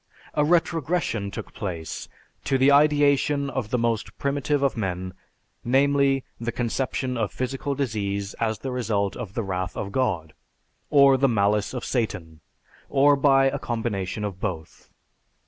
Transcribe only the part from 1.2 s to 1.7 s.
took